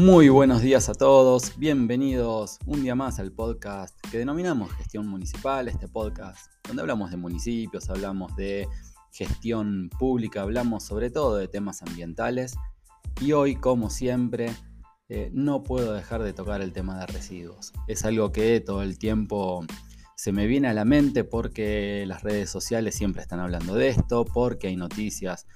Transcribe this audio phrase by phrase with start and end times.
[0.00, 5.68] Muy buenos días a todos, bienvenidos un día más al podcast que denominamos Gestión Municipal,
[5.68, 8.66] este podcast donde hablamos de municipios, hablamos de
[9.12, 12.54] gestión pública, hablamos sobre todo de temas ambientales
[13.20, 14.54] y hoy, como siempre,
[15.10, 17.74] eh, no puedo dejar de tocar el tema de residuos.
[17.86, 19.66] Es algo que todo el tiempo
[20.16, 24.24] se me viene a la mente porque las redes sociales siempre están hablando de esto,
[24.24, 25.46] porque hay noticias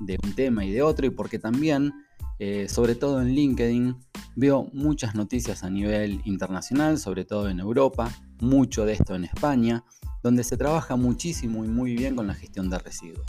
[0.00, 1.92] de un tema y de otro y porque también
[2.38, 3.96] eh, sobre todo en LinkedIn,
[4.36, 9.84] veo muchas noticias a nivel internacional, sobre todo en Europa, mucho de esto en España,
[10.22, 13.26] donde se trabaja muchísimo y muy bien con la gestión de residuos.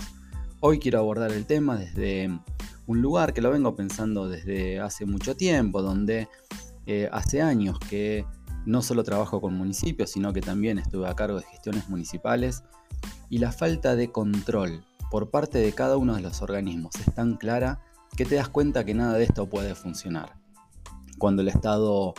[0.59, 2.29] Hoy quiero abordar el tema desde
[2.87, 6.27] un lugar que lo vengo pensando desde hace mucho tiempo, donde
[6.85, 8.25] eh, hace años que
[8.65, 12.63] no solo trabajo con municipios, sino que también estuve a cargo de gestiones municipales
[13.29, 17.35] y la falta de control por parte de cada uno de los organismos es tan
[17.35, 17.81] clara
[18.15, 20.33] que te das cuenta que nada de esto puede funcionar.
[21.17, 22.13] Cuando el Estado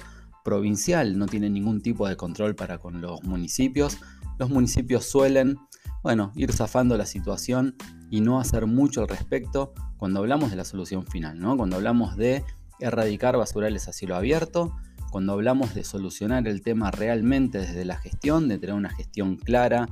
[0.44, 3.98] provincial no tiene ningún tipo de control para con los municipios,
[4.38, 5.56] los municipios suelen,
[6.02, 7.76] bueno, ir zafando la situación
[8.10, 11.56] y no hacer mucho al respecto cuando hablamos de la solución final, ¿no?
[11.56, 12.44] Cuando hablamos de
[12.80, 14.76] erradicar basurales a cielo abierto,
[15.10, 19.88] cuando hablamos de solucionar el tema realmente desde la gestión, de tener una gestión clara,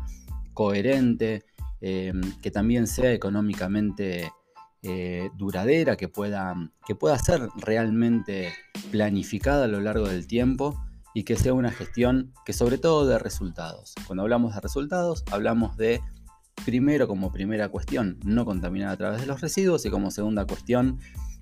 [0.52, 1.44] coherente,
[1.80, 4.30] eh, que también sea económicamente
[4.82, 6.54] eh, duradera, que pueda,
[6.86, 8.52] que pueda ser realmente
[8.90, 10.80] planificada a lo largo del tiempo
[11.14, 13.94] y que sea una gestión que sobre todo de resultados.
[14.06, 16.00] Cuando hablamos de resultados, hablamos de,
[16.64, 20.98] primero como primera cuestión, no contaminar a través de los residuos y como segunda cuestión,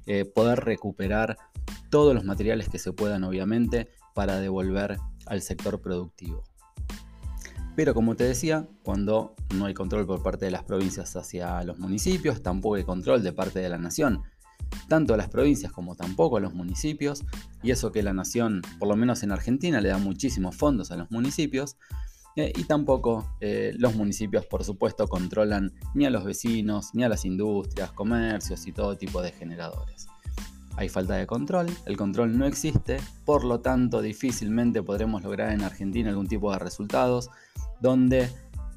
[0.07, 1.37] eh, poder recuperar
[1.89, 6.43] todos los materiales que se puedan, obviamente, para devolver al sector productivo.
[7.77, 11.79] Pero como te decía, cuando no hay control por parte de las provincias hacia los
[11.79, 14.23] municipios, tampoco hay control de parte de la nación,
[14.89, 17.25] tanto a las provincias como tampoco a los municipios,
[17.63, 20.97] y eso que la nación, por lo menos en Argentina, le da muchísimos fondos a
[20.97, 21.77] los municipios,
[22.37, 27.09] eh, y tampoco eh, los municipios, por supuesto, controlan ni a los vecinos, ni a
[27.09, 30.07] las industrias, comercios y todo tipo de generadores.
[30.81, 32.97] Hay falta de control, el control no existe,
[33.27, 37.29] por lo tanto difícilmente podremos lograr en Argentina algún tipo de resultados
[37.83, 38.31] donde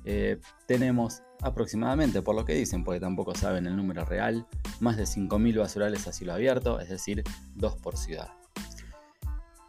[0.03, 0.37] eh,
[0.67, 4.45] tenemos aproximadamente, por lo que dicen, porque tampoco saben el número real,
[4.81, 7.23] más de 5.000 basurales a cielo abierto, es decir,
[7.55, 8.31] dos por ciudad.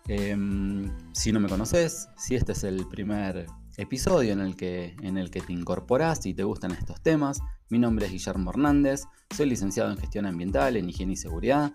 [0.08, 3.46] Em, si no me conoces, si este es el primer
[3.76, 7.38] episodio en el, que, en el que te incorporás y te gustan estos temas,
[7.70, 11.72] mi nombre es Guillermo Hernández, soy licenciado en gestión ambiental, en higiene y seguridad.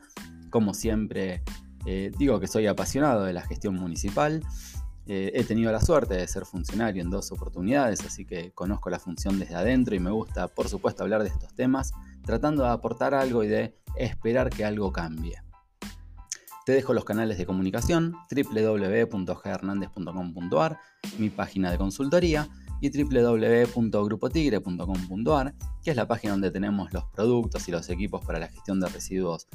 [0.49, 1.43] Como siempre,
[1.85, 4.41] eh, digo que soy apasionado de la gestión municipal
[5.11, 8.99] eh, he tenido la suerte de ser funcionario en dos oportunidades, así que conozco la
[8.99, 11.93] función desde adentro y me gusta, por supuesto, hablar de estos temas,
[12.23, 15.41] tratando de aportar algo y de esperar que algo cambie.
[16.63, 20.77] Te dejo los canales de comunicación www.ghernandez.com.ar,
[21.17, 22.47] mi página de consultoría
[22.79, 28.47] y www.grupotigre.com.ar, que es la página donde tenemos los productos y los equipos para la
[28.47, 29.47] gestión de residuos,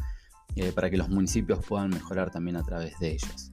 [0.57, 3.53] eh, para que los municipios puedan mejorar también a través de ellos.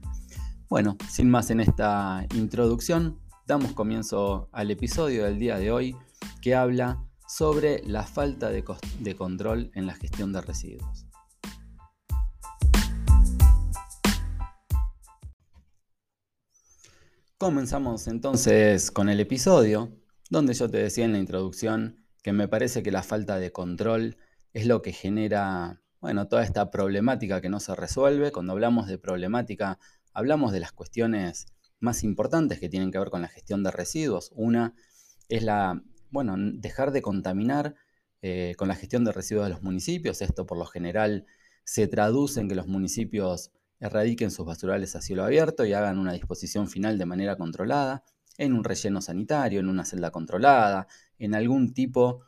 [0.69, 5.95] Bueno, sin más en esta introducción, damos comienzo al episodio del día de hoy
[6.41, 8.63] que habla sobre la falta de,
[9.16, 11.07] control en la gestión de residuos.
[17.38, 19.97] Comenzamos entonces con el episodio,
[20.29, 24.18] donde yo te decía en la introducción que me parece que la falta de control
[24.53, 28.31] es lo que genera, bueno, toda esta problemática que no se resuelve.
[28.31, 29.79] Cuando hablamos de problemática
[30.13, 31.45] hablamos de las cuestiones
[31.79, 34.31] más importantes que tienen que ver con la gestión de residuos.
[34.35, 34.73] Una
[35.29, 37.75] es la, bueno, dejar de contaminar
[38.22, 40.22] eh, con la gestión de residuos de los municipios.
[40.22, 41.25] Esto por lo general
[41.63, 46.13] se traduce en que los municipios erradiquen sus basurales a cielo abierto y hagan una
[46.13, 48.03] disposición final de manera controlada,
[48.38, 50.88] en un relleno sanitario, en una celda controlada,
[51.18, 52.21] en algún tipo,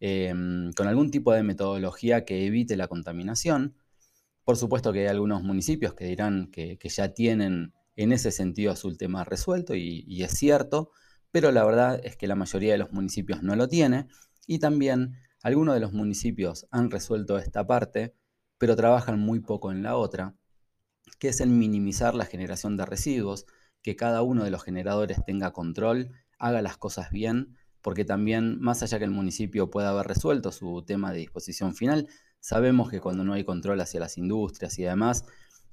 [0.00, 3.76] em, con algún tipo de metodología que evite la contaminación.
[4.44, 8.96] Por supuesto que hay algunos municipios que dirán que, ya tienen en ese sentido su
[8.96, 10.90] tema resuelto y, es cierto,
[11.30, 14.08] pero la verdad es que la mayoría de los municipios no lo tiene
[14.46, 18.14] y también algunos de los municipios han resuelto esta parte,
[18.58, 20.34] pero trabajan muy poco en la otra,
[21.18, 23.46] que es en minimizar la generación de residuos,
[23.82, 28.82] que cada uno de los generadores tenga control, haga las cosas bien, porque también, más
[28.82, 32.08] allá que el municipio pueda haber resuelto su tema de disposición final,
[32.44, 35.24] Sabemos que cuando no hay control hacia las industrias y demás,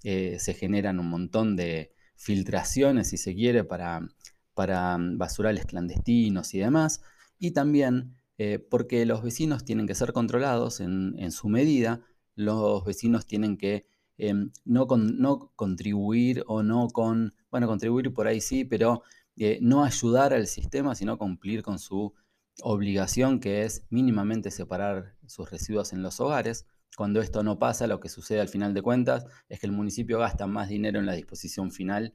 [0.06, 4.08] eh, se generan un montón de filtraciones, si se quiere, para,
[4.54, 7.02] para mm, basurales clandestinos y demás.
[7.40, 12.06] Y también eh, porque los vecinos tienen que ser controlados en, su medida,
[12.36, 13.86] los vecinos tienen que
[14.18, 19.04] em, no, no contribuir o no con, bueno, contribuir por ahí sí, pero
[19.44, 22.14] eh, no ayudar al sistema, sino cumplir con su
[22.62, 26.68] obligación que es mínimamente separar sus residuos en los hogares.
[26.96, 30.20] Cuando esto no pasa, lo que sucede al final de cuentas es que el municipio
[30.20, 32.14] gasta más dinero en la disposición final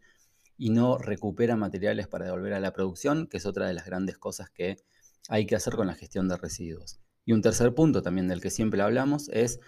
[0.57, 4.19] y no recupera materiales para devolver a la producción, que es otra de las grandes
[4.19, 4.77] cosas que
[5.29, 7.01] hay que hacer con la gestión de residuos.
[7.25, 9.59] Y un tercer punto también del que siempre hablamos es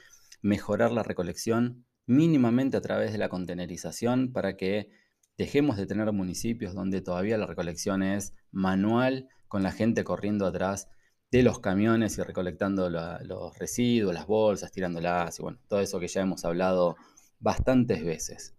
[0.43, 4.91] mejorar la recolección mínimamente a través de la contenerización para que
[5.39, 10.89] dejemos de tener municipios donde todavía la recolección es manual, con la gente corriendo atrás
[11.31, 16.09] de los camiones y recolectando los residuos, las bolsas, tirándolas y bueno, todo eso que
[16.09, 16.97] ya hemos hablado
[17.39, 18.55] bastantes veces.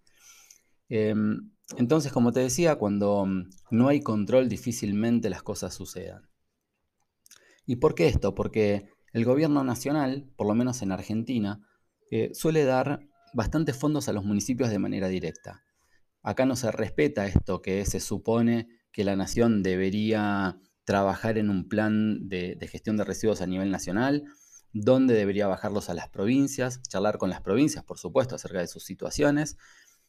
[0.88, 3.28] Em, entonces, como te decía, cuando
[3.70, 6.30] no hay control, difícilmente las cosas sucedan.
[7.66, 8.34] ¿Y por qué esto?
[8.34, 11.62] Porque el gobierno nacional, por lo menos en Argentina,
[12.10, 13.02] eh, suele dar
[13.34, 15.64] bastantes fondos a los municipios de manera directa.
[16.22, 21.70] Acá no se respeta esto que se supone que la nación debería trabajar en un
[21.70, 24.24] plan de, gestión de residuos a nivel nacional,
[24.74, 28.84] dónde debería bajarlos a las provincias, charlar con las provincias, por supuesto, acerca de sus
[28.84, 29.58] situaciones,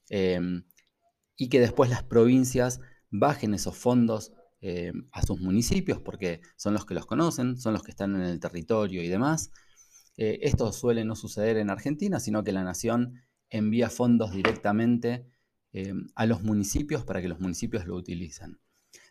[0.09, 0.65] em,
[1.37, 2.81] y que después las provincias
[3.11, 7.83] bajen esos fondos em, a sus municipios, porque son los que los conocen, son los
[7.83, 9.51] que están en el territorio y demás.
[10.17, 15.27] Eh, esto suele no suceder en Argentina, sino que la nación envía fondos directamente
[15.73, 18.59] em, a los municipios para que los municipios lo utilicen.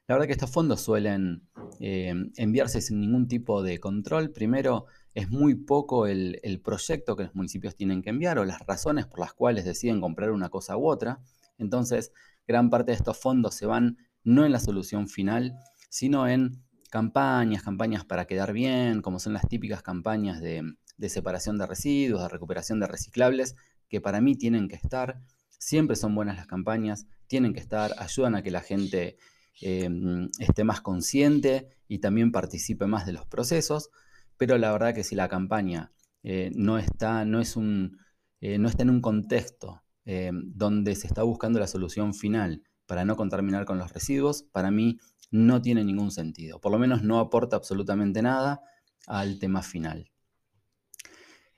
[0.10, 1.48] La verdad que estos fondos suelen
[1.80, 4.32] eh, enviarse sin ningún tipo de control.
[4.32, 9.06] Primero, es muy poco el, proyecto que los municipios tienen que enviar o las razones
[9.06, 11.20] por las cuales deciden comprar una cosa u otra.
[11.60, 12.12] Entonces,
[12.48, 15.54] gran parte de estos fondos se van no en la solución final,
[15.90, 21.68] sino en campañas, campañas para quedar bien, como son las típicas campañas de separación de
[21.68, 23.56] residuos, de recuperación de reciclables,
[23.90, 25.22] que para mí tienen que estar.
[25.60, 29.18] Siempre son buenas las campañas, tienen que estar, ayudan a que la gente
[29.62, 33.90] Em, esté más consciente y también participe más de los procesos,
[34.38, 35.92] pero la verdad que si la campaña
[36.24, 37.98] eh, no, está, no, es un,
[38.40, 43.04] eh, no está en un contexto em, donde se está buscando la solución final para
[43.06, 44.98] no contaminar con los residuos, para mí
[45.30, 46.60] no tiene ningún sentido.
[46.62, 48.62] Por lo menos no aporta absolutamente nada
[49.08, 50.10] al tema final.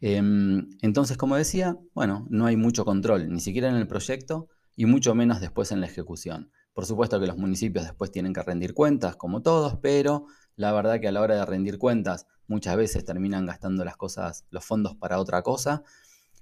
[0.02, 4.86] Em, entonces, como decía, bueno, no hay mucho control, ni siquiera en el proyecto y
[4.86, 6.52] mucho menos después en la ejecución.
[6.74, 10.26] Por supuesto que los municipios después tienen que rendir cuentas, como todos, pero
[10.56, 14.46] la verdad que a la hora de rendir cuentas muchas veces terminan gastando las cosas,
[14.50, 15.84] los fondos para otra cosa.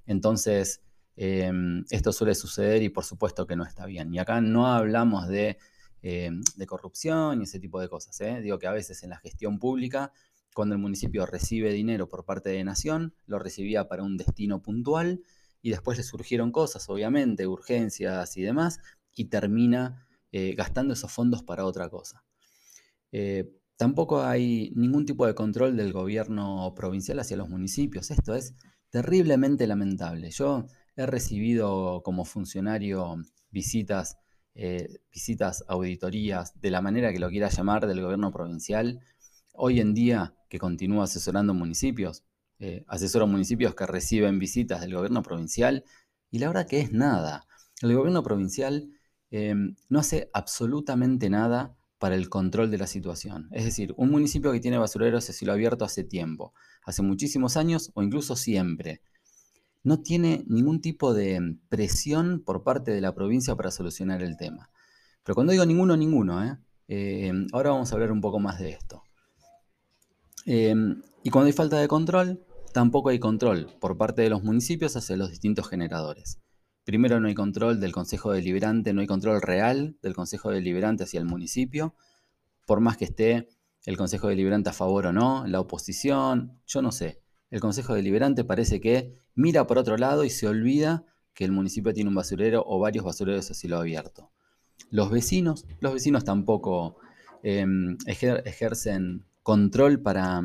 [0.05, 0.81] Entonces,
[1.17, 4.13] em, esto suele suceder y por supuesto que no está bien.
[4.13, 5.57] Y acá no hablamos de,
[6.01, 8.19] em, corrupción y ese tipo de cosas.
[8.21, 8.39] ¿eh?
[8.41, 10.13] Digo que a veces en la gestión pública,
[10.59, 15.23] cuando el municipio recibe dinero por parte de Nación, lo recibía para un destino puntual
[15.61, 18.81] y después le surgieron cosas, obviamente, urgencias y demás,
[19.15, 22.25] y termina eh, gastando esos fondos para otra cosa.
[23.13, 28.11] Eh, tampoco hay ningún tipo de control del gobierno provincial hacia los municipios.
[28.11, 28.53] Esto es
[28.89, 30.29] terriblemente lamentable.
[30.31, 30.65] Yo
[30.97, 33.15] he recibido como funcionario
[33.49, 34.17] visitas,
[34.55, 38.99] eh, visitas, auditorías, de la manera que lo quiera llamar, del gobierno provincial.
[39.53, 42.23] Hoy en día que continúo asesorando municipios,
[42.87, 45.83] asesoro municipios que reciben visitas del gobierno provincial
[46.31, 47.47] y la verdad que es nada.
[47.81, 48.89] El gobierno provincial
[49.31, 53.49] Em, no hace absolutamente nada para el control de la situación.
[53.51, 56.53] Es decir, un municipio que tiene basureros de cielo abierto hace tiempo,
[56.83, 59.01] hace muchísimos años o incluso siempre,
[59.83, 64.71] no tiene ningún tipo de presión por parte de la provincia para solucionar el tema.
[65.23, 67.31] Pero cuando digo ninguno, ninguno, ¿eh?
[67.53, 69.03] Ahora vamos a hablar un poco más de esto.
[70.51, 74.95] Em, y cuando hay falta de control, tampoco hay control por parte de los municipios
[74.95, 76.39] hacia los distintos generadores.
[76.85, 81.19] Primero, no hay control del Consejo Deliberante, no hay control real del Consejo Deliberante hacia
[81.19, 81.93] el municipio,
[82.65, 83.47] por más que esté
[83.85, 87.21] el Consejo Deliberante a favor o no, la oposición, yo no sé.
[87.51, 91.93] El Consejo Deliberante parece que mira por otro lado y se olvida que el municipio
[91.93, 94.31] tiene un basurero o varios basureros a cielo abierto.
[94.89, 96.97] Los vecinos, los vecinos tampoco
[97.43, 100.41] em, ejercen control para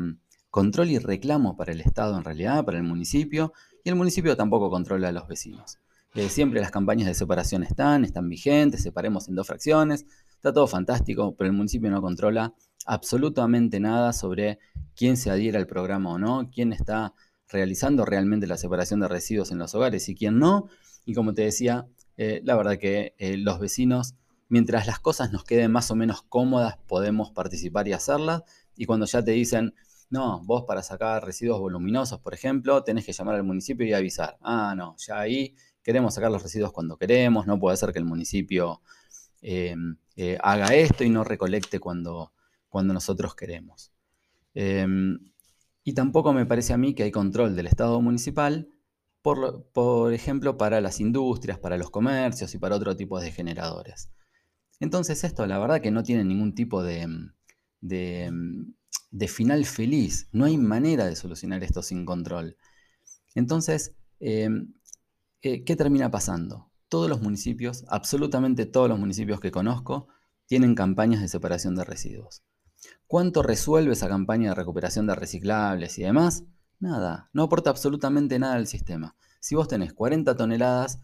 [0.49, 4.69] control y reclamo para el Estado en realidad, para el municipio, y el municipio tampoco
[4.69, 5.79] controla a los vecinos
[6.29, 11.35] siempre las campañas de separación están, están vigentes, separemos en dos fracciones, está todo fantástico,
[11.35, 12.53] pero el municipio no controla
[12.85, 14.59] absolutamente nada sobre
[14.95, 17.13] quién se adhiera al programa o no, quién está
[17.49, 20.67] realizando realmente la separación de residuos en los hogares y quién no.
[21.05, 21.85] Y como te decía,
[22.17, 24.15] eh, la verdad que eh, los vecinos,
[24.47, 28.43] mientras las cosas nos queden más o menos cómodas, podemos participar y hacerlas.
[28.75, 29.73] Y cuando ya te dicen,
[30.09, 34.37] no, vos para sacar residuos voluminosos, por ejemplo, tenés que llamar al municipio y avisar.
[34.41, 38.05] Ah, no, ya ahí queremos sacar los residuos cuando queremos, no puede ser que el
[38.05, 38.81] municipio
[39.41, 42.33] em, eh, haga esto y no recolecte cuando,
[42.69, 43.91] cuando nosotros queremos.
[44.53, 45.19] Em,
[45.83, 48.69] y tampoco me parece a mí que hay control del Estado municipal,
[49.21, 54.09] por, por ejemplo, para las industrias, para los comercios y para otro tipo de generadores.
[54.79, 57.07] Entonces esto, la verdad que no tiene ningún tipo de,
[57.87, 60.27] de, final feliz.
[60.31, 62.57] No hay manera de solucionar esto sin control.
[63.35, 64.73] Entonces, em,
[65.41, 66.71] eh, ¿qué termina pasando?
[66.89, 70.07] Todos los municipios, absolutamente todos los municipios que conozco,
[70.47, 72.43] tienen campañas de separación de residuos.
[73.07, 76.43] ¿Cuánto resuelve esa campaña de recuperación de reciclables y demás?
[76.79, 79.15] Nada, no aporta absolutamente nada al sistema.
[79.39, 80.99] Si vos tenés 40 toneladas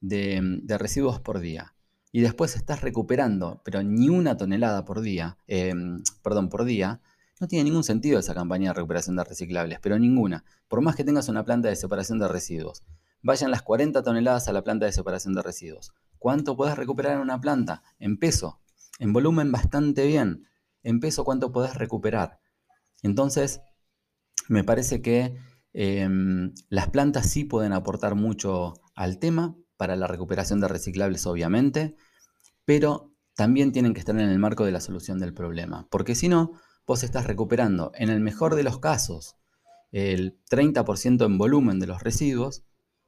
[0.00, 1.74] de, de residuos por día
[2.12, 7.00] y después estás recuperando, pero ni una tonelada por día, em, perdón, por día,
[7.40, 10.44] no tiene ningún sentido esa campaña de recuperación de reciclables, pero ninguna.
[10.68, 12.84] Por más que tengas una planta de separación de residuos,
[13.22, 15.92] vayan las 40 toneladas a la planta de separación de residuos.
[16.18, 17.82] ¿Cuánto puedes recuperar en una planta?
[17.98, 18.60] En peso,
[18.98, 20.46] en volumen bastante bien.
[20.82, 22.38] En peso, ¿cuánto puedes recuperar?
[23.02, 23.62] Entonces,
[24.48, 25.36] me parece que
[25.72, 31.96] em, las plantas sí pueden aportar mucho al tema, para la recuperación de reciclables, obviamente,
[32.64, 36.28] pero también tienen que estar en el marco de la solución del problema, porque si
[36.28, 36.52] no,
[36.86, 39.34] vos estás recuperando, en el mejor de los casos,
[39.90, 42.62] el 30% en volumen de los residuos,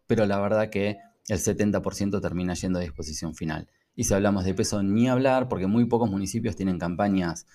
[0.08, 3.68] pero la verdad que el 70% termina yendo a disposición final.
[3.94, 7.46] Y si hablamos de peso, ni hablar, porque muy pocos municipios tienen campañas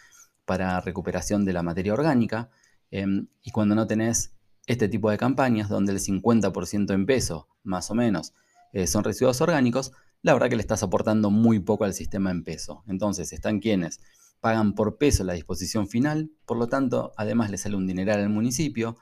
[0.45, 2.51] para recuperación de la materia orgánica,
[2.89, 4.33] em, y cuando no tenés
[4.65, 8.33] este tipo de campañas, donde el 50% en peso, más o menos,
[8.73, 12.43] eh, son residuos orgánicos, la verdad que le estás aportando muy poco al sistema en
[12.43, 12.83] peso.
[12.87, 13.99] Entonces, están quienes
[14.41, 18.29] pagan por peso la disposición final, por lo tanto, además le sale un dineral al
[18.29, 18.97] municipio.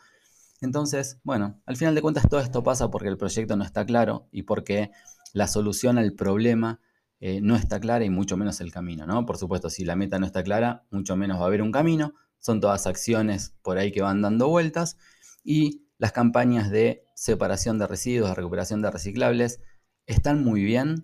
[0.61, 4.27] Entonces, bueno, al final de cuentas todo esto pasa porque el proyecto no está claro
[4.31, 4.91] y porque
[5.33, 6.79] la solución al problema
[7.19, 9.25] eh, no está clara y mucho menos el camino, ¿no?
[9.25, 12.13] Por supuesto, si la meta no está clara, mucho menos va a haber un camino.
[12.39, 14.97] Son todas acciones por ahí que van dando vueltas
[15.43, 19.61] y las campañas de separación de residuos, de recuperación de reciclables,
[20.05, 21.03] están muy bien,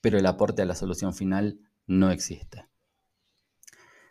[0.00, 2.68] pero el aporte a la solución final no existe.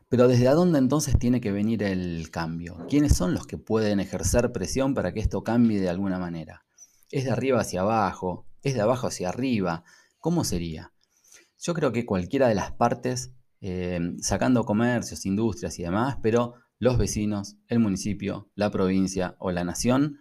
[0.09, 2.85] Pero ¿desde dónde entonces tiene que venir el cambio?
[2.89, 6.65] ¿Quiénes son los que pueden ejercer presión para que esto cambie de alguna manera?
[7.11, 8.45] ¿Es de arriba hacia abajo?
[8.61, 9.83] ¿Es de abajo hacia arriba?
[10.19, 10.93] ¿Cómo sería?
[11.59, 16.97] Yo creo que cualquiera de las partes, eh, sacando comercios, industrias y demás, pero los
[16.97, 20.19] vecinos, el municipio, la provincia o la nación,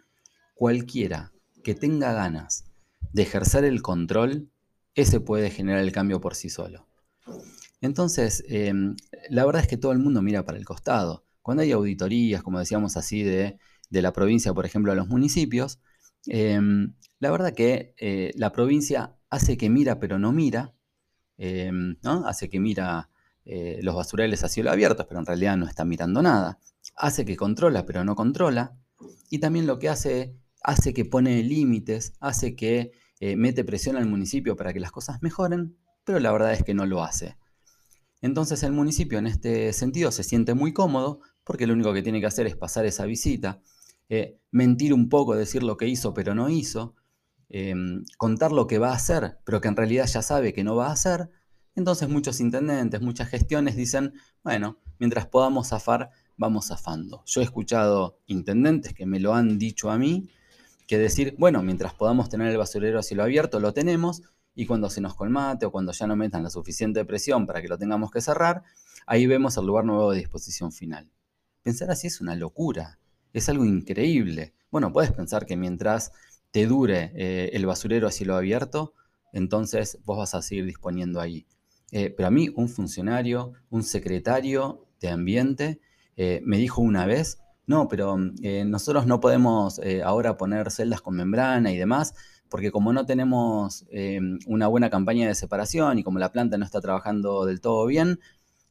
[0.55, 1.33] cualquiera
[1.63, 2.65] que tenga ganas
[3.13, 4.51] de ejercer el control,
[4.95, 6.87] ese puede generar el cambio por sí solo.
[7.81, 8.97] Entonces, em,
[9.29, 11.25] la verdad es que todo el mundo mira para el costado.
[11.43, 13.59] Cuando hay auditorías, como decíamos así, de,
[13.91, 15.81] la provincia, por ejemplo, a los municipios,
[16.27, 20.75] em, la verdad que eh, la provincia hace que mira pero no mira,
[21.37, 22.27] em, ¿no?
[22.27, 23.11] hace que mira
[23.47, 26.59] eh, los basurales a cielo abierto, pero en realidad no está mirando nada.
[26.97, 28.77] Hace que controla, pero no controla.
[29.31, 34.07] Y también lo que hace, hace que pone límites, hace que eh, mete presión al
[34.07, 37.37] municipio para que las cosas mejoren, pero la verdad es que no lo hace.
[38.23, 42.21] Entonces el municipio en este sentido se siente muy cómodo porque lo único que tiene
[42.21, 43.61] que hacer es pasar esa visita,
[44.09, 46.95] eh, mentir un poco, decir lo que hizo pero no hizo,
[48.19, 50.89] contar lo que va a hacer pero que en realidad ya sabe que no va
[50.89, 51.31] a hacer,
[51.77, 57.23] entonces muchos intendentes, muchas gestiones dicen, bueno, mientras podamos zafar, vamos zafando.
[57.27, 60.31] Yo he escuchado intendentes que me lo han dicho a mí,
[60.87, 64.23] que decir, bueno, mientras podamos tener el basurero a cielo abierto, lo tenemos,
[64.55, 67.69] y cuando se nos colmate o cuando ya no metan la suficiente presión para que
[67.69, 68.63] lo tengamos que cerrar,
[69.07, 71.11] ahí vemos el lugar nuevo de disposición final.
[71.63, 72.99] Pensar así es una locura,
[73.33, 74.55] es algo increíble.
[74.71, 76.13] Bueno, puedes pensar que mientras
[76.51, 78.95] te dure eh, el basurero a cielo abierto,
[79.33, 81.47] entonces vos vas a seguir disponiendo ahí.
[81.93, 85.81] Eh, pero a mí un funcionario, un secretario de ambiente,
[86.17, 91.17] eh, me dijo una vez, no, pero eh, nosotros no podemos ahora poner celdas con
[91.17, 92.15] membrana y demás,
[92.49, 93.87] porque como no tenemos
[94.47, 98.21] una buena campaña de separación y como la planta no está trabajando del todo bien,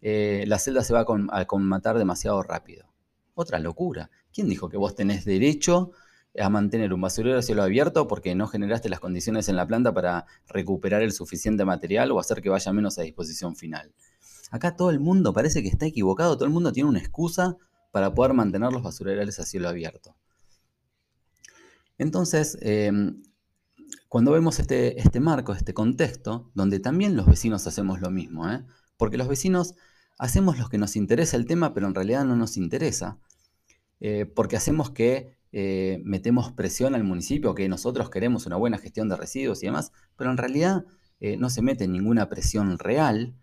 [0.01, 2.86] la celda se va a, a matar demasiado rápido.
[3.34, 4.12] Otra locura.
[4.32, 5.91] ¿Quién dijo que vos tenés derecho
[6.40, 9.94] a mantener un basurero a cielo abierto porque no generaste las condiciones en la planta
[9.94, 13.94] para recuperar el suficiente material o hacer que vaya menos a disposición final.
[14.50, 17.58] Acá todo el mundo parece que está equivocado, todo el mundo tiene una excusa
[17.92, 20.16] para poder mantener los basureros a cielo abierto.
[21.98, 23.22] Entonces, em,
[24.10, 28.63] cuando vemos este, este, marco, este contexto, donde también los vecinos hacemos lo mismo, ¿eh?
[28.98, 29.75] porque los vecinos
[30.18, 33.20] hacemos lo que nos interesa el tema, pero en realidad no nos interesa,
[34.00, 39.07] eh, porque hacemos que eh, metemos presión al municipio, que nosotros queremos una buena gestión
[39.07, 40.83] de residuos y demás, pero en realidad
[41.19, 43.36] eh, no se mete ninguna presión real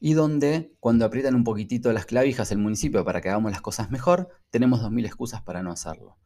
[0.00, 3.92] y donde cuando aprietan un poquitito las clavijas el municipio para que hagamos las cosas
[3.92, 6.18] mejor, tenemos 2.000 excusas para no hacerlo.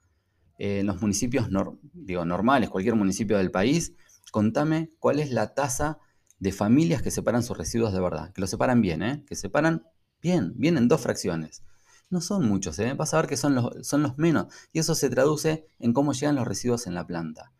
[0.59, 1.49] Eh, en los municipios
[1.93, 3.93] digo, normales, cualquier municipio del país,
[4.33, 5.99] contame cuál es la tasa
[6.39, 9.23] de familias que separan sus residuos de verdad, que lo separan bien, ¿eh?
[9.27, 9.85] que separan
[10.23, 11.63] bien, bien en dos fracciones.
[12.11, 12.95] No son muchos, ¿eh?
[12.95, 14.47] vas a que son los, son los menos.
[14.73, 17.53] Y eso se traduce en cómo llegan los residuos en la planta.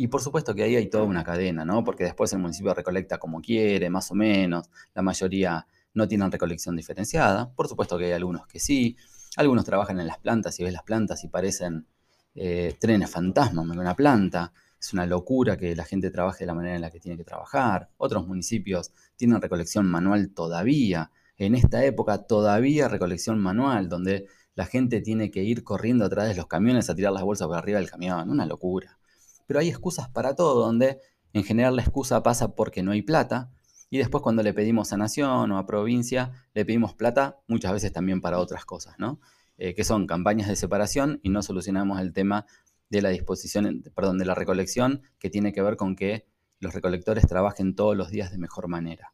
[0.00, 1.82] Y por supuesto que ahí hay toda una cadena, ¿no?
[1.82, 4.70] Porque después el municipio recolecta como quiere, más o menos.
[4.94, 7.52] La mayoría no tienen recolección diferenciada.
[7.52, 8.96] Por supuesto que hay algunos que sí.
[9.36, 11.88] Algunos trabajan en las plantas y ves las plantas y parecen
[12.36, 14.52] eh, trenes fantasmas en una planta.
[14.80, 17.24] Es una locura que la gente trabaje de la manera en la que tiene que
[17.24, 17.90] trabajar.
[17.96, 25.00] Otros municipios tienen recolección manual todavía en esta época todavía recolección manual, donde la gente
[25.00, 27.90] tiene que ir corriendo atrás de los camiones a tirar las bolsas por arriba del
[27.90, 28.98] camión, una locura.
[29.46, 30.98] Pero hay excusas para todo, donde
[31.32, 33.50] en general la excusa pasa porque no hay plata,
[33.90, 37.92] y después cuando le pedimos a Nación o a provincia, le pedimos plata muchas veces
[37.92, 39.20] también para otras cosas, ¿no?
[39.56, 42.46] Eh, que son campañas de separación y no solucionamos el tema
[42.90, 46.26] de la disposición, perdón, de la recolección, que tiene que ver con que
[46.60, 49.12] los recolectores trabajen todos los días de mejor manera.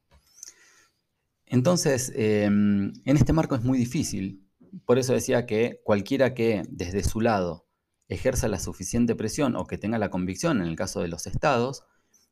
[1.47, 4.47] Entonces, em, en este marco es muy difícil.
[4.87, 7.67] Por eso decía que cualquiera que desde su lado
[8.09, 11.85] ejerza la suficiente presión o que tenga la convicción, en el caso de los estados,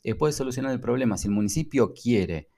[0.03, 1.17] eh, puede solucionar el problema.
[1.17, 2.49] Si el municipio quiere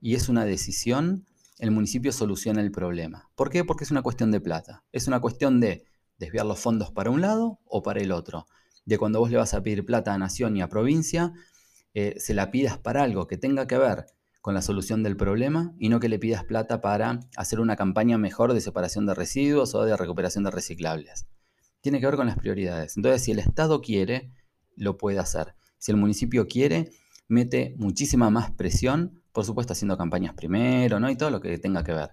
[0.00, 1.26] y es una decisión,
[1.58, 3.30] el municipio soluciona el problema.
[3.34, 3.64] ¿Por qué?
[3.64, 4.84] Porque es una cuestión de plata.
[4.92, 5.84] Es una cuestión de
[6.18, 8.46] desviar los fondos para un lado o para el otro.
[8.84, 11.32] De cuando vos le vas a pedir plata a nación y a provincia,
[11.94, 14.06] eh, se la pidas para algo que tenga que ver
[14.48, 18.16] con la solución del problema y no que le pidas plata para hacer una campaña
[18.16, 21.26] mejor de separación de residuos o de recuperación de reciclables.
[21.82, 22.96] Tiene que ver con las prioridades.
[22.96, 24.32] Entonces, si el Estado quiere,
[24.74, 25.54] lo puede hacer.
[25.76, 26.92] Si el municipio quiere,
[27.28, 31.10] mete muchísima más presión, por supuesto haciendo campañas primero, ¿no?
[31.10, 32.12] Y todo lo que tenga que ver.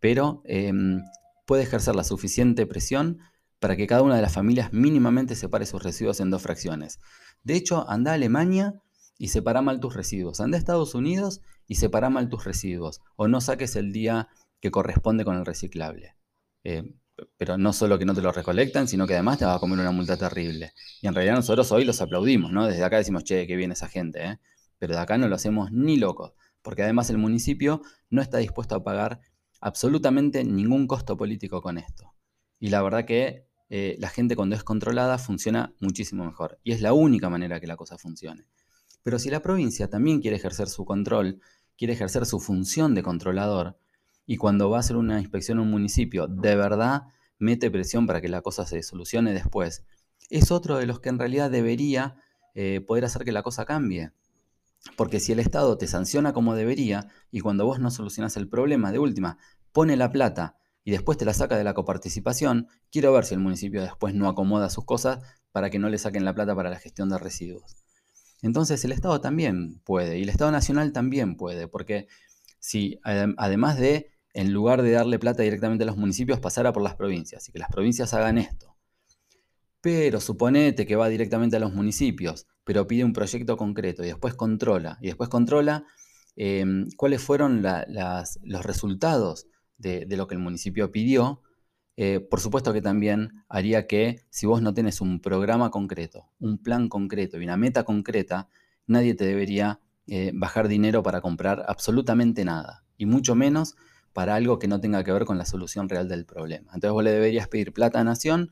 [0.00, 1.02] Pero em,
[1.44, 3.18] puede ejercer la suficiente presión
[3.60, 7.00] para que cada una de las familias mínimamente separe sus residuos en dos fracciones.
[7.42, 8.80] De hecho, anda a Alemania
[9.18, 10.40] y separa mal tus residuos.
[10.40, 13.00] Anda a Estados Unidos y separa mal tus residuos.
[13.16, 14.28] O no saques el día
[14.60, 16.16] que corresponde con el reciclable.
[16.64, 16.94] Eh,
[17.36, 19.78] pero no solo que no te lo recolectan, sino que además te va a comer
[19.78, 20.72] una multa terrible.
[21.00, 22.66] Y en realidad nosotros hoy los aplaudimos, ¿no?
[22.66, 24.38] Desde acá decimos, che, qué viene esa gente, ¿eh?
[24.78, 28.74] Pero de acá no lo hacemos ni locos, porque además el municipio no está dispuesto
[28.74, 29.20] a pagar
[29.60, 32.12] absolutamente ningún costo político con esto.
[32.58, 36.58] Y la verdad que eh, la gente cuando es controlada funciona muchísimo mejor.
[36.62, 38.46] Y es la única manera que la cosa funcione.
[39.02, 41.40] Pero si la provincia también quiere ejercer su control,
[41.76, 43.78] quiere ejercer su función de controlador,
[44.26, 47.04] y cuando va a hacer una inspección a un municipio, de verdad
[47.38, 49.84] mete presión para que la cosa se solucione después,
[50.30, 52.16] es otro de los que en realidad debería
[52.54, 54.12] eh, poder hacer que la cosa cambie.
[54.96, 58.92] Porque si el Estado te sanciona como debería y cuando vos no solucionás el problema,
[58.92, 59.38] de última,
[59.72, 63.40] pone la plata y después te la saca de la coparticipación, quiero ver si el
[63.40, 65.18] municipio después no acomoda sus cosas
[65.52, 67.85] para que no le saquen la plata para la gestión de residuos.
[68.42, 72.06] Entonces el Estado también puede, y el Estado Nacional también puede, porque
[72.58, 76.96] si además de, en lugar de darle plata directamente a los municipios, pasara por las
[76.96, 78.76] provincias y que las provincias hagan esto,
[79.80, 84.34] pero suponete que va directamente a los municipios, pero pide un proyecto concreto y después
[84.34, 85.84] controla, y después controla
[86.34, 89.46] em, cuáles fueron los resultados
[89.78, 91.42] de, de, lo que el municipio pidió,
[91.96, 96.58] eh, por supuesto que también haría que si vos no tenés un programa concreto, un
[96.58, 98.48] plan concreto y una meta concreta,
[98.86, 103.76] nadie te debería eh, bajar dinero para comprar absolutamente nada, y mucho menos
[104.12, 106.72] para algo que no tenga que ver con la solución real del problema.
[106.74, 108.50] Entonces vos le deberías pedir plata a Nación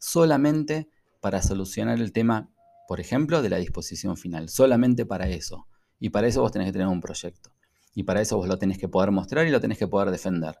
[0.00, 0.88] solamente
[1.20, 2.50] para solucionar el tema,
[2.88, 5.68] por ejemplo, de la disposición final, solamente para eso.
[6.00, 7.54] Y para eso vos tenés que tener un proyecto.
[7.94, 10.58] Y para eso vos lo tenés que poder mostrar y lo tenés que poder defender.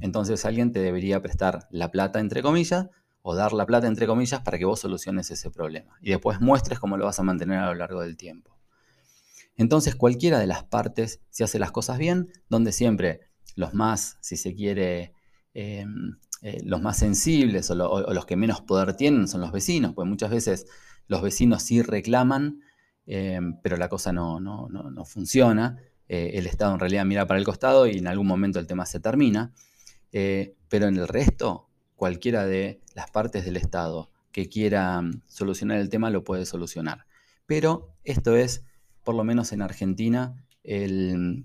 [0.00, 2.88] Entonces alguien te debería prestar la plata, entre comillas,
[3.22, 5.98] o dar la plata, entre comillas, para que vos soluciones ese problema.
[6.00, 8.56] Y después muestres cómo lo vas a mantener a lo largo del tiempo.
[9.56, 13.22] Entonces cualquiera de las partes, si hace las cosas bien, donde siempre
[13.56, 15.12] los más, si se quiere,
[15.52, 20.08] em, eh, los más sensibles o, los que menos poder tienen son los vecinos, pues
[20.08, 20.66] muchas veces
[21.08, 22.60] los vecinos sí reclaman,
[23.06, 25.78] em, pero la cosa no, no, no funciona.
[26.08, 28.86] Eh, el Estado en realidad mira para el costado y en algún momento el tema
[28.86, 29.52] se termina.
[30.12, 35.78] Eh, pero en el resto, cualquiera de las partes del Estado que quiera mm, solucionar
[35.78, 37.06] el tema lo puede solucionar.
[37.46, 38.64] Pero esto es,
[39.04, 41.42] por lo menos en Argentina, e,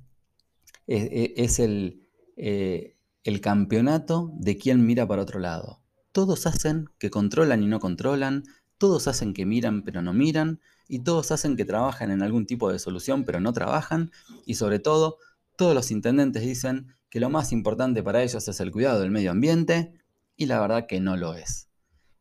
[0.88, 5.82] e, es, el, eh, el campeonato de quien mira para otro lado.
[6.12, 8.44] todos hacen que controlan y no controlan,
[8.78, 12.72] todos hacen que miran pero no miran, y todos hacen que trabajan en algún tipo
[12.72, 14.12] de solución pero no trabajan,
[14.46, 15.18] y sobre todo,
[15.58, 19.30] todos los intendentes dicen que lo más importante para ellos es el cuidado del medio
[19.30, 19.94] ambiente,
[20.36, 21.70] y la verdad que no lo es.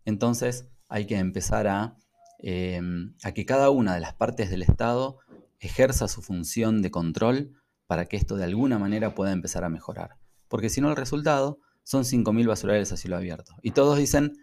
[0.05, 1.97] Entonces hay que empezar a,
[2.41, 5.17] em, a que cada una de las partes del Estado
[5.61, 10.19] ejerza su función de control para que esto de alguna manera pueda empezar a mejorar.
[10.49, 13.55] Porque si no el resultado son 5.000 basurales a cielo abierto.
[13.63, 14.35] Y todos dicen,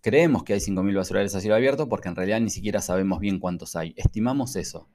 [0.00, 3.38] creemos que hay 5.000 basurales a cielo abierto porque en realidad ni siquiera sabemos bien
[3.38, 3.94] cuántos hay.
[3.96, 4.88] Estimamos eso.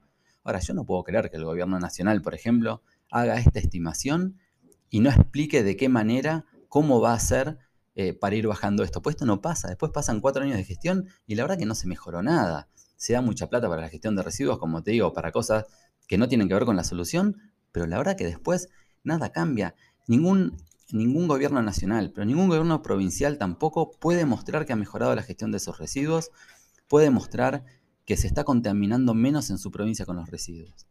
[0.44, 4.38] Ahora, yo no puedo creer que el gobierno nacional, por ejemplo, haga esta estimación
[4.90, 7.58] y no explique de qué manera, cómo va a ser
[7.94, 9.02] eh, para ir bajando esto.
[9.02, 9.68] Pues esto no pasa.
[9.68, 12.68] Después pasan cuatro años de gestión y la verdad que no se mejoró nada.
[12.96, 15.66] Se da mucha plata para la gestión de residuos, como te digo, para cosas
[16.06, 17.36] que no tienen que ver con la solución,
[17.72, 18.68] pero la verdad que después
[19.04, 19.74] nada cambia.
[20.06, 20.56] Ningún
[20.90, 25.50] ningún gobierno nacional, pero ningún gobierno provincial tampoco puede mostrar que ha mejorado la gestión
[25.50, 26.30] de esos residuos,
[26.88, 27.64] puede mostrar
[28.06, 30.86] que se está contaminando menos en su provincia con los residuos.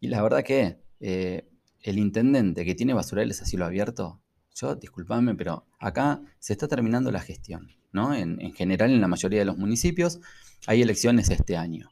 [0.00, 1.46] Y la verdad que eh,
[1.82, 4.20] el intendente que tiene basurales a cielo abierto,
[4.54, 8.14] yo, disculpame, pero acá se está terminando la gestión, ¿no?
[8.14, 10.20] En, en general, en la mayoría de los municipios
[10.66, 11.90] hay elecciones este año.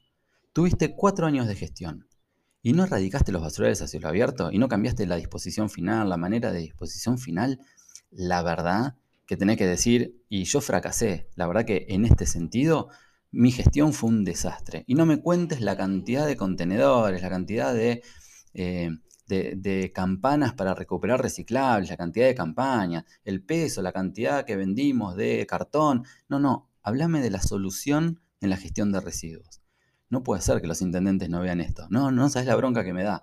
[0.53, 2.09] Tuviste cuatro años de gestión
[2.63, 6.17] y no erradicaste los basurales a cielo abierto y no cambiaste la disposición final, la
[6.17, 7.61] manera de disposición final,
[8.11, 8.97] la verdad
[9.27, 12.89] que tenés que decir, y yo fracasé, la verdad que en este sentido
[13.33, 14.85] mi gestión fue un desastre.
[14.87, 18.03] Y no me cuentes la cantidad de contenedores, la cantidad de,
[18.55, 18.91] eh,
[19.27, 25.17] de, campanas para recuperar reciclables, la cantidad de campañas, el peso, la cantidad que vendimos
[25.17, 26.05] de cartón.
[26.29, 29.61] No, no, háblame de la solución en la gestión de residuos
[30.09, 31.87] no puede ser que los intendentes no vean esto.
[31.91, 33.23] No, no sabes la bronca que me da.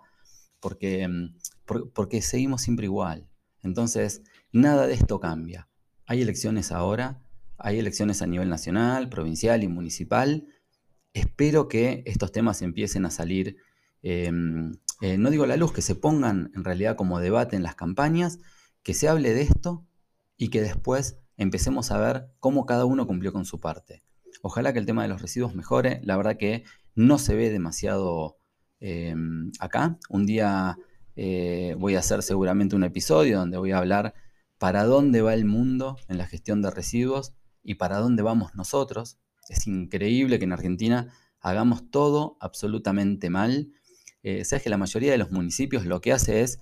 [0.59, 1.35] Porque, mm,
[1.93, 3.27] porque seguimos siempre igual.
[3.61, 5.69] Entonces, nada de esto cambia.
[6.05, 7.21] Hay elecciones ahora,
[7.57, 10.47] hay elecciones a nivel nacional, provincial y municipal.
[11.13, 13.57] Espero que estos temas empiecen a salir,
[14.01, 17.75] em, eh, no digo la luz, que se pongan en realidad como debate en las
[17.75, 18.39] campañas,
[18.83, 19.85] que se hable de esto
[20.37, 24.03] y que después empecemos a ver cómo cada uno cumplió con su parte.
[24.41, 26.01] Ojalá que el tema de los residuos mejore.
[26.03, 26.63] La verdad que
[26.95, 28.37] no se ve demasiado
[28.79, 29.97] em, acá.
[30.09, 30.77] Un día
[31.15, 34.13] eh, voy a hacer seguramente un episodio donde voy a hablar
[34.57, 39.17] para dónde va el mundo en la gestión de residuos y para dónde vamos nosotros.
[39.49, 43.71] Es increíble que en Argentina hagamos todo absolutamente mal.
[44.23, 46.59] Eh, sabes que la mayoría de los municipios lo que hace es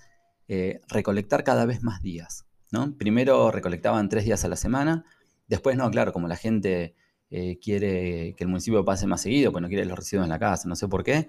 [0.48, 2.46] eh, recolectar cada vez más días.
[2.72, 2.98] ¿no?
[2.98, 5.06] Primero recolectaban tres días a la semana,
[5.48, 6.96] después no, claro, como la gente
[7.30, 10.40] eh, quiere que el municipio pase más seguido, pues no quiere los residuos en la
[10.40, 11.28] casa, no sé por qué.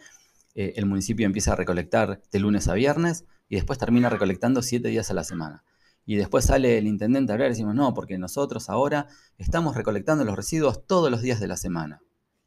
[0.55, 5.11] El municipio empieza a recolectar de lunes a viernes y después termina recolectando siete días
[5.11, 5.65] a la semana.
[6.05, 9.07] Y después sale el intendente a hablar y decimos, no, porque nosotros ahora
[9.39, 12.03] estamos recolectando los residuos todos los días de la semana.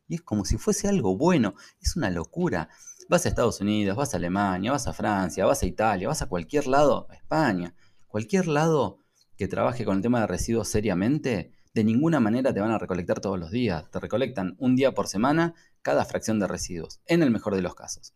[0.07, 2.69] Y es como si fuese algo bueno, es una locura.
[3.07, 6.25] Vas a Estados Unidos, vas a Alemania, vas a Francia, vas a Italia, vas a
[6.25, 7.75] cualquier lado, a España,
[8.07, 8.97] cualquier lado
[9.37, 13.19] que trabaje con el tema de residuos seriamente, de ninguna manera te van a recolectar
[13.19, 13.91] todos los días.
[13.91, 17.75] Te recolectan un día por semana cada fracción de residuos, en el mejor de los
[17.75, 18.15] casos.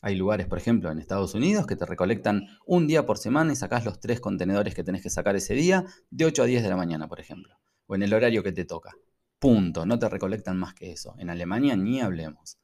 [0.00, 3.56] Hay lugares, por ejemplo, en Estados Unidos que te recolectan un día por semana y
[3.56, 6.68] sacás los tres contenedores que tenés que sacar ese día, de 8 a 10 de
[6.70, 8.92] la mañana, por ejemplo, o en el horario que te toca.
[9.38, 11.14] Punto, no te recolectan más que eso.
[11.18, 12.58] En Alemania ni hablemos.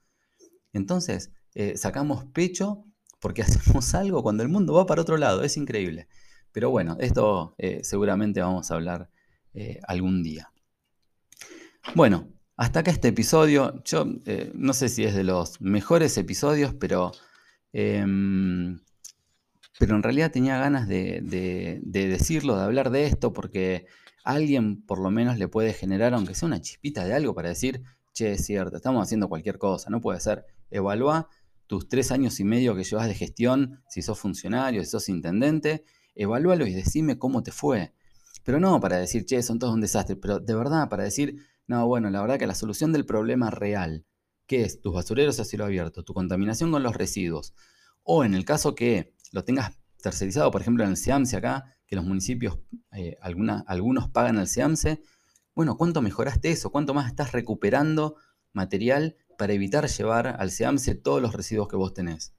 [0.72, 2.84] Entonces, eh, sacamos pecho
[3.18, 6.06] porque hacemos algo cuando el mundo va para otro lado, es increíble.
[6.52, 9.10] Pero bueno, esto eh, seguramente vamos a hablar
[9.54, 10.52] eh, algún día.
[11.94, 13.82] Bueno, hasta acá este episodio.
[13.84, 14.06] Yo
[14.54, 17.12] no sé si es de los mejores episodios, pero,
[17.72, 18.80] em,
[19.78, 21.20] pero en realidad tenía ganas de,
[21.82, 23.86] decirlo, de hablar de esto, porque
[24.24, 27.82] alguien por lo menos le puede generar, aunque sea una chispita de algo, para decir,
[28.12, 30.44] che, es cierto, estamos haciendo cualquier cosa, no puede ser.
[30.70, 31.28] Evalúa
[31.66, 35.84] tus tres años y medio que llevas de gestión, si sos funcionario, si sos intendente,
[36.14, 37.92] evalúalo y decime cómo te fue.
[38.44, 41.86] Pero no para decir, che, son todos un desastre, pero de verdad para decir, no,
[41.86, 44.04] bueno, la verdad que la solución del problema real,
[44.46, 47.54] que es tus basureros a cielo abierto, tu contaminación con los residuos,
[48.04, 51.96] o en el caso que lo tengas tercerizado, por ejemplo en el SEAMSE acá, que
[51.96, 52.58] los municipios,
[52.92, 55.02] eh, algunos pagan el SEAMSE,
[55.54, 56.70] bueno, ¿cuánto mejoraste eso?
[56.70, 58.16] ¿Cuánto más estás recuperando
[58.52, 62.34] material para evitar llevar al SEAMSE todos los residuos que vos tenés?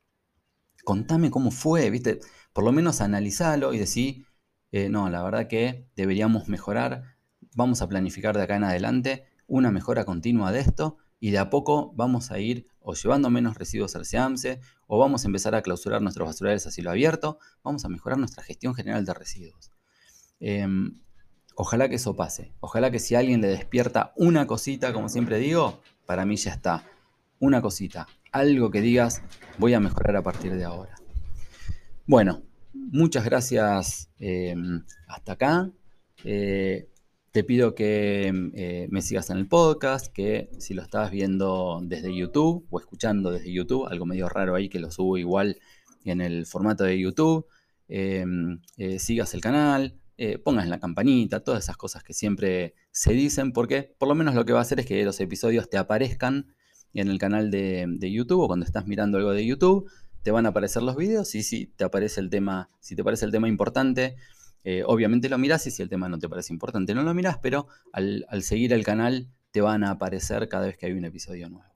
[0.83, 2.19] Contame cómo fue, ¿viste?
[2.53, 4.25] Por lo menos analizalo y decir,
[4.71, 7.03] eh, no, la verdad que deberíamos mejorar,
[7.55, 11.49] vamos a planificar de acá en adelante una mejora continua de esto y de a
[11.49, 15.61] poco vamos a ir o llevando menos residuos al SEAMSE o vamos a empezar a
[15.61, 19.71] clausurar nuestros basurales a cielo abierto, vamos a mejorar nuestra gestión general de residuos.
[20.39, 21.01] Em,
[21.57, 22.53] ojalá que eso pase.
[22.59, 26.85] Ojalá que si alguien le despierta una cosita, como siempre digo, para mí ya está.
[27.39, 29.23] Una cosita, algo que digas,
[29.57, 30.95] voy a mejorar a partir de ahora.
[32.05, 32.43] Bueno,
[32.73, 35.71] muchas gracias em, hasta acá.
[36.23, 36.89] Eh,
[37.31, 42.15] te pido que eh, me sigas en el podcast, que si lo estás viendo desde
[42.15, 45.57] YouTube o escuchando desde YouTube, algo medio raro ahí que lo subo igual
[46.05, 47.47] en el formato de YouTube,
[47.87, 49.99] em, eh, sigas el canal,
[50.43, 54.45] pongas la campanita, todas esas cosas que siempre se dicen, porque por lo menos lo
[54.45, 56.47] que va a hacer es que los episodios te aparezcan
[56.93, 59.89] en el canal de, YouTube o cuando estás mirando algo de YouTube,
[60.23, 63.25] te van a aparecer los videos y si te aparece el tema, si te parece
[63.25, 64.15] el tema importante,
[64.63, 67.37] eh, obviamente lo miras y si el tema no te parece importante no lo miras,
[67.37, 71.49] pero al, seguir el canal te van a aparecer cada vez que hay un episodio
[71.49, 71.73] nuevo.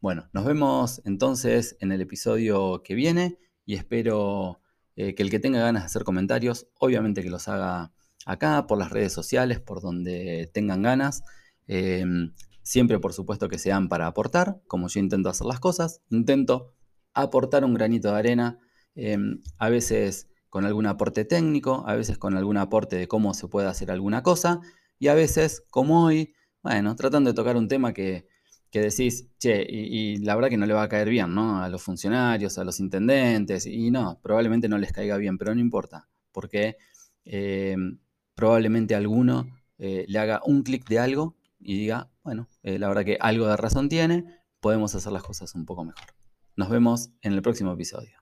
[0.00, 4.60] Bueno, nos vemos entonces en el episodio que viene y espero
[4.96, 7.92] eh, que el que tenga ganas de hacer comentarios, obviamente que los haga
[8.26, 11.22] acá, por las redes sociales, por donde tengan ganas.
[11.66, 16.02] Em, siempre, por supuesto, que sean para aportar, como yo intento hacer las cosas.
[16.10, 16.72] Intento
[17.14, 18.58] aportar un granito de arena,
[18.94, 23.48] em, a veces con algún aporte técnico, a veces con algún aporte de cómo se
[23.48, 24.60] puede hacer alguna cosa,
[24.98, 28.26] y a veces, como hoy, bueno, tratando de tocar un tema que,
[28.80, 31.62] decís, che, y, la verdad que no le va a caer bien, ¿no?
[31.62, 35.60] A los funcionarios, a los intendentes, y no, probablemente no les caiga bien, pero no
[35.60, 36.76] importa, porque
[37.24, 37.98] em,
[38.34, 39.46] probablemente alguno
[39.78, 43.46] eh, le haga un clic de algo y diga, bueno, eh, la verdad que algo
[43.46, 44.24] de razón tiene,
[44.60, 46.06] podemos hacer las cosas un poco mejor.
[46.56, 48.21] Nos vemos en el próximo episodio.